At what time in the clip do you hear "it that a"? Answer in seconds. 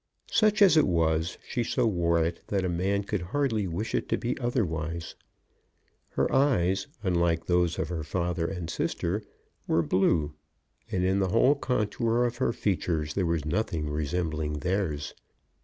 2.25-2.69